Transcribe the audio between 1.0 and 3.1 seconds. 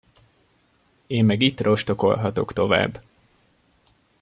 Én meg itt rostokolhatok tovább.